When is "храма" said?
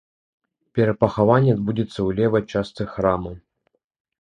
2.95-3.31